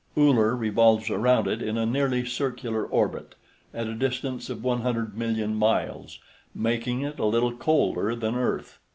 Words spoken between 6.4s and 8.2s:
making it a little colder